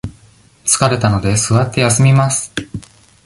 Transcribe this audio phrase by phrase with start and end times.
[0.65, 2.51] 疲れたので、座って休みます。